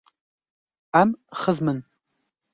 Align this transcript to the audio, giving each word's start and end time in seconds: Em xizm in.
Em 1.01 1.09
xizm 1.41 1.71
in. 1.75 1.79